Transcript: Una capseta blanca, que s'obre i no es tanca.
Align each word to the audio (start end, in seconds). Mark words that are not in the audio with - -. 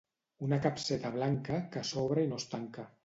Una 0.45 0.57
capseta 0.63 1.11
blanca, 1.17 1.59
que 1.77 1.85
s'obre 1.91 2.25
i 2.29 2.31
no 2.33 2.41
es 2.43 2.49
tanca. 2.55 2.89